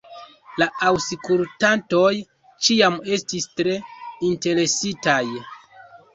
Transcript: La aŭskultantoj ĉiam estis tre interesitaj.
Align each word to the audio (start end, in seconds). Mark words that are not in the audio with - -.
La 0.59 0.65
aŭskultantoj 0.87 2.07
ĉiam 2.69 2.99
estis 3.19 3.47
tre 3.61 3.77
interesitaj. 4.33 5.21